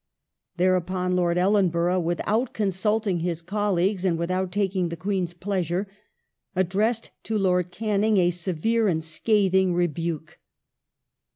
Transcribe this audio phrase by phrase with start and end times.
[0.57, 5.87] Thereupon Lord Ellen borough, without consulting his colleagues, and without taking the Queen's pleasure,
[6.55, 10.39] addressed to Lord Canning a severe and scathing rebuke.